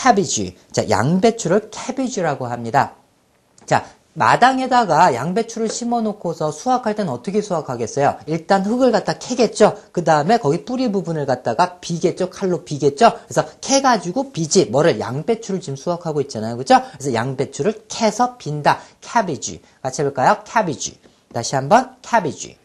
[0.00, 0.56] Cabbage.
[0.72, 2.94] 자, 양배추를 cabbage라고 합니다.
[3.66, 8.16] 자, 마당에다가 양배추를 심어 놓고서 수확할 땐 어떻게 수확하겠어요?
[8.26, 9.78] 일단 흙을 갖다 캐겠죠?
[9.92, 12.30] 그 다음에 거기 뿌리 부분을 갖다가 비겠죠?
[12.30, 13.18] 칼로 비겠죠?
[13.24, 14.98] 그래서 캐가지고 비지, 뭐를?
[14.98, 16.56] 양배추를 지금 수확하고 있잖아요.
[16.56, 16.80] 그죠?
[16.92, 18.80] 그래서 양배추를 캐서 빈다.
[19.02, 19.60] Cabbage.
[19.82, 20.38] 같이 해볼까요?
[20.44, 20.98] Cabbage.
[21.32, 22.58] 다시 한번 cabbage.